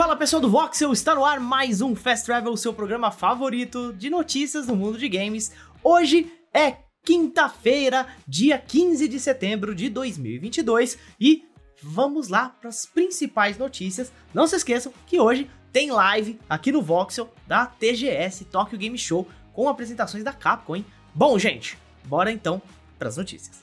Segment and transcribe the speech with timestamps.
[0.00, 4.08] Fala pessoal do Voxel, está no ar mais um Fast Travel, seu programa favorito de
[4.08, 5.52] notícias no mundo de games.
[5.84, 6.74] Hoje é
[7.04, 11.44] quinta-feira, dia 15 de setembro de 2022 e
[11.82, 14.10] vamos lá para as principais notícias.
[14.32, 19.28] Não se esqueçam que hoje tem live aqui no Voxel da TGS Tokyo Game Show
[19.52, 20.86] com apresentações da Capcom, hein?
[21.14, 21.76] Bom, gente,
[22.06, 22.62] bora então
[22.98, 23.62] para as notícias.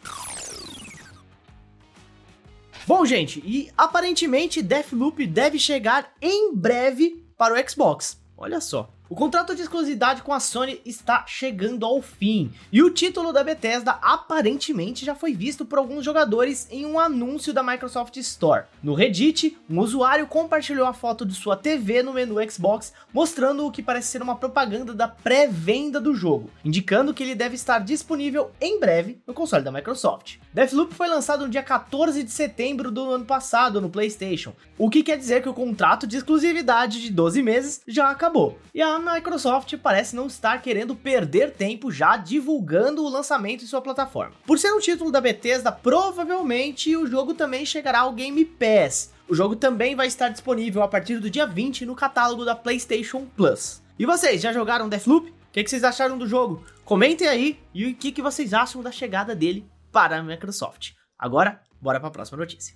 [2.87, 8.17] Bom, gente, e aparentemente Deathloop deve chegar em breve para o Xbox.
[8.37, 8.89] Olha só.
[9.09, 13.41] O contrato de exclusividade com a Sony está chegando ao fim, e o título da
[13.41, 18.65] Bethesda aparentemente já foi visto por alguns jogadores em um anúncio da Microsoft Store.
[18.83, 23.71] No Reddit, um usuário compartilhou a foto de sua TV no menu Xbox, mostrando o
[23.71, 28.51] que parece ser uma propaganda da pré-venda do jogo, indicando que ele deve estar disponível
[28.59, 30.35] em breve no console da Microsoft.
[30.53, 35.01] Deathloop foi lançado no dia 14 de setembro do ano passado no PlayStation, o que
[35.01, 38.59] quer dizer que o contrato de exclusividade de 12 meses já acabou.
[38.75, 43.67] E a a Microsoft parece não estar querendo perder tempo já divulgando o lançamento em
[43.67, 44.33] sua plataforma.
[44.45, 49.13] Por ser um título da Bethesda, provavelmente o jogo também chegará ao Game Pass.
[49.29, 53.27] O jogo também vai estar disponível a partir do dia 20 no catálogo da PlayStation
[53.35, 53.83] Plus.
[53.99, 55.29] E vocês, já jogaram Deathloop?
[55.29, 56.63] O que, que, vocês acharam do jogo?
[56.83, 60.91] Comentem aí e o que, que vocês acham da chegada dele para a Microsoft.
[61.17, 62.75] Agora, bora para a próxima notícia.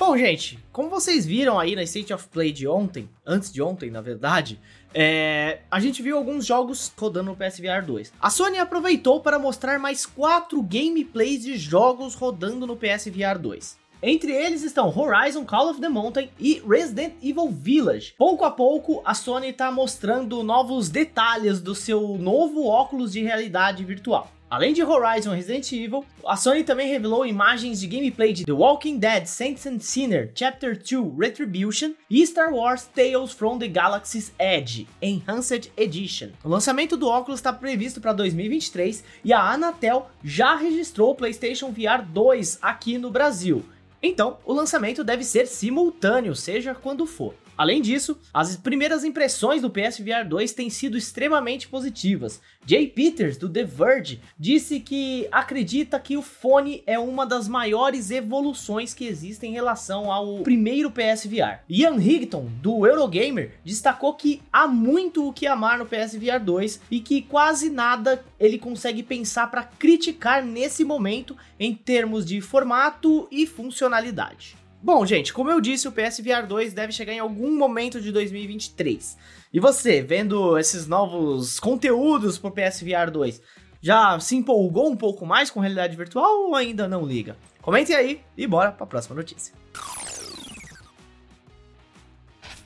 [0.00, 3.90] Bom, gente, como vocês viram aí na State of Play de ontem, antes de ontem,
[3.90, 4.58] na verdade,
[4.94, 8.10] é, a gente viu alguns jogos rodando no PSVR 2.
[8.18, 13.78] A Sony aproveitou para mostrar mais quatro gameplays de jogos rodando no PSVR 2.
[14.02, 18.14] Entre eles estão Horizon Call of the Mountain e Resident Evil Village.
[18.16, 23.84] Pouco a pouco, a Sony está mostrando novos detalhes do seu novo óculos de realidade
[23.84, 24.32] virtual.
[24.48, 28.98] Além de Horizon Resident Evil, a Sony também revelou imagens de gameplay de The Walking
[28.98, 34.88] Dead Saints and Sinner Chapter 2 Retribution e Star Wars Tales from the Galaxy's Edge
[35.02, 36.30] Enhanced Edition.
[36.42, 41.70] O lançamento do óculos está previsto para 2023 e a Anatel já registrou o PlayStation
[41.70, 43.62] VR 2 aqui no Brasil.
[44.02, 47.34] Então, o lançamento deve ser simultâneo, seja quando for.
[47.56, 52.40] Além disso, as primeiras impressões do PSVR 2 têm sido extremamente positivas.
[52.66, 58.10] Jay Peters, do The Verge, disse que acredita que o fone é uma das maiores
[58.10, 61.60] evoluções que existem em relação ao primeiro PSVR.
[61.68, 67.00] Ian Higton, do Eurogamer, destacou que há muito o que amar no PSVR 2 e
[67.00, 73.46] que quase nada ele consegue pensar para criticar nesse momento em termos de formato e
[73.46, 74.59] funcionalidade.
[74.82, 79.16] Bom, gente, como eu disse, o PSVR 2 deve chegar em algum momento de 2023.
[79.52, 83.42] E você, vendo esses novos conteúdos pro PSVR 2,
[83.82, 87.36] já se empolgou um pouco mais com realidade virtual ou ainda não liga?
[87.60, 89.52] Comente aí e bora para a próxima notícia.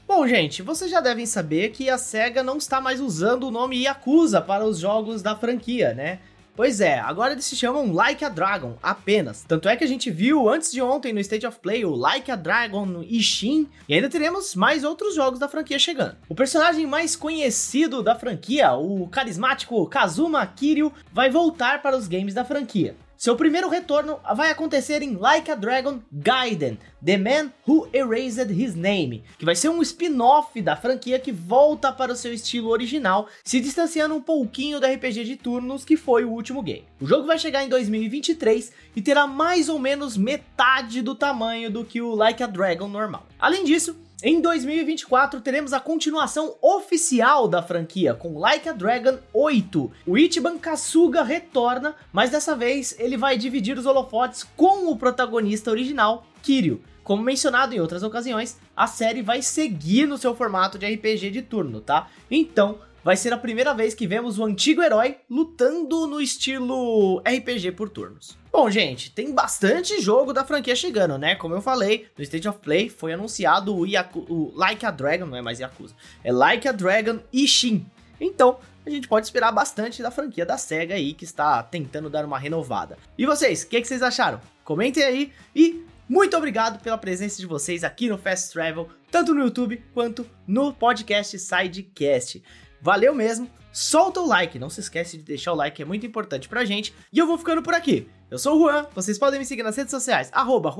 [0.06, 3.82] Bom, gente, vocês já devem saber que a SEGA não está mais usando o nome
[3.82, 6.20] Yakuza para os jogos da franquia, né?
[6.56, 9.44] Pois é, agora eles se chamam Like a Dragon, apenas.
[9.46, 12.30] Tanto é que a gente viu antes de ontem no State of Play o Like
[12.30, 16.16] a Dragon Ishin, e ainda teremos mais outros jogos da franquia chegando.
[16.28, 22.34] O personagem mais conhecido da franquia, o carismático Kazuma Kiryu, vai voltar para os games
[22.34, 22.94] da franquia.
[23.24, 28.74] Seu primeiro retorno vai acontecer em Like a Dragon Gaiden, The Man Who Erased His
[28.74, 33.26] Name, que vai ser um spin-off da franquia que volta para o seu estilo original,
[33.42, 36.84] se distanciando um pouquinho do RPG de turnos que foi o último game.
[37.00, 41.82] O jogo vai chegar em 2023 e terá mais ou menos metade do tamanho do
[41.82, 43.26] que o Like a Dragon normal.
[43.38, 43.96] Além disso,
[44.26, 49.92] em 2024 teremos a continuação oficial da franquia com Like a Dragon 8.
[50.06, 55.70] O Ichiban Kasuga retorna, mas dessa vez ele vai dividir os holofotes com o protagonista
[55.70, 56.80] original, Kiryu.
[57.02, 61.42] Como mencionado em outras ocasiões, a série vai seguir no seu formato de RPG de
[61.42, 62.08] turno, tá?
[62.30, 67.72] Então, vai ser a primeira vez que vemos o antigo herói lutando no estilo RPG
[67.72, 68.36] por turnos.
[68.50, 71.34] Bom, gente, tem bastante jogo da franquia chegando, né?
[71.34, 75.26] Como eu falei, no State of Play foi anunciado o, Yaku o Like a Dragon,
[75.26, 77.84] não é mais Yakuza, é Like a Dragon Ishin.
[78.18, 82.24] Então, a gente pode esperar bastante da franquia da SEGA aí, que está tentando dar
[82.24, 82.96] uma renovada.
[83.18, 84.40] E vocês, o que, que vocês acharam?
[84.64, 89.40] Comentem aí e muito obrigado pela presença de vocês aqui no Fast Travel, tanto no
[89.40, 92.42] YouTube quanto no podcast Sidecast.
[92.84, 93.50] Valeu mesmo.
[93.72, 96.94] Solta o like, não se esquece de deixar o like, é muito importante pra gente.
[97.10, 98.10] E eu vou ficando por aqui.
[98.30, 100.70] Eu sou o Juan, vocês podem me seguir nas redes sociais, arroba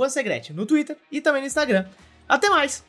[0.53, 1.87] no Twitter e também no Instagram.
[2.29, 2.85] Até mais!